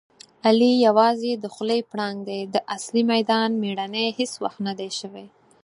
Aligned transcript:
علي 0.47 0.71
یووازې 0.85 1.31
د 1.37 1.45
خولې 1.53 1.79
پړانګ 1.91 2.17
دی. 2.29 2.39
د 2.53 2.55
اصلي 2.75 3.03
میدان 3.11 3.49
مېړنی 3.61 4.07
هېڅ 4.17 4.31
وخت 4.43 4.59
ندی 4.67 4.89
شوی. 4.99 5.25